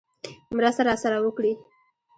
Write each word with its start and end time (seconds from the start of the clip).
مرسته 0.57 0.81
راسره 0.87 1.17
وکړي. 1.21 1.53